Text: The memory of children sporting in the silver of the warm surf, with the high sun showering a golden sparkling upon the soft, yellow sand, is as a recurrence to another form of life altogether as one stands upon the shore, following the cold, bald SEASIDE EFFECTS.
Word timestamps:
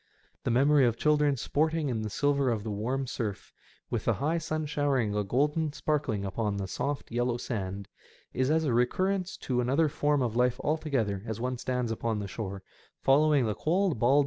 The 0.45 0.49
memory 0.49 0.87
of 0.87 0.97
children 0.97 1.37
sporting 1.37 1.87
in 1.89 2.01
the 2.01 2.09
silver 2.09 2.49
of 2.49 2.63
the 2.63 2.71
warm 2.71 3.05
surf, 3.05 3.53
with 3.91 4.05
the 4.05 4.15
high 4.15 4.39
sun 4.39 4.65
showering 4.65 5.13
a 5.13 5.23
golden 5.23 5.73
sparkling 5.73 6.25
upon 6.25 6.57
the 6.57 6.67
soft, 6.67 7.11
yellow 7.11 7.37
sand, 7.37 7.87
is 8.33 8.49
as 8.49 8.63
a 8.63 8.73
recurrence 8.73 9.37
to 9.41 9.61
another 9.61 9.89
form 9.89 10.23
of 10.23 10.35
life 10.35 10.59
altogether 10.63 11.21
as 11.27 11.39
one 11.39 11.59
stands 11.59 11.91
upon 11.91 12.17
the 12.17 12.27
shore, 12.27 12.63
following 12.99 13.45
the 13.45 13.53
cold, 13.53 13.99
bald 13.99 13.99
SEASIDE 13.99 14.11
EFFECTS. 14.11 14.19